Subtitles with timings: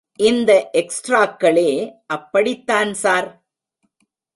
[0.19, 0.71] இந்த
[0.73, 1.69] எக்ஸ்ட்ராக்களே
[2.07, 3.29] அப்படித்தான், ஸார்.